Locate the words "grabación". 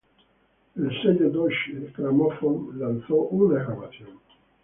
3.63-4.19